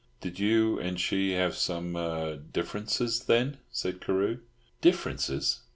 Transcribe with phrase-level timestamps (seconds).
[0.19, 4.39] "Did you and she have some er—differences, then?" said Carew.
[4.81, 5.59] "Differences?